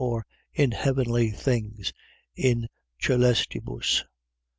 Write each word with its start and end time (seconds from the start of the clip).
.or, 0.01 0.25
in 0.51 0.71
heavenly 0.71 1.29
things. 1.29 1.93
In 2.35 2.67
coelestibus. 3.03 4.03